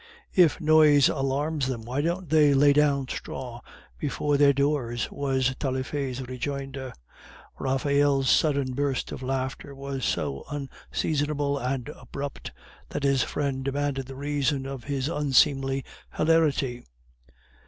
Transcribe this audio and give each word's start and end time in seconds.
"If 0.33 0.59
noise 0.59 1.09
alarms 1.09 1.67
them, 1.67 1.83
why 1.85 2.01
don't 2.01 2.27
they 2.27 2.55
lay 2.55 2.73
down 2.73 3.07
straw 3.07 3.61
before 3.99 4.35
their 4.35 4.51
doors?" 4.51 5.07
was 5.11 5.53
Taillefer's 5.59 6.27
rejoinder. 6.27 6.91
Raphael's 7.59 8.27
sudden 8.27 8.73
burst 8.73 9.11
of 9.11 9.21
laughter 9.21 9.75
was 9.75 10.03
so 10.03 10.43
unseasonable 10.49 11.59
and 11.59 11.87
abrupt, 11.89 12.51
that 12.89 13.03
his 13.03 13.21
friend 13.21 13.63
demanded 13.63 14.07
the 14.07 14.15
reason 14.15 14.65
of 14.65 14.85
his 14.85 15.07
unseemly 15.07 15.85
hilarity. 16.15 16.83